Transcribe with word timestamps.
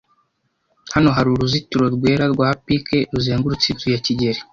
Hano 0.93 1.09
hari 1.15 1.27
uruzitiro 1.31 1.85
rwera 1.95 2.25
rwa 2.33 2.49
pike 2.65 2.97
ruzengurutse 3.13 3.65
inzu 3.69 3.87
ya 3.93 3.99
kigeli. 4.05 4.39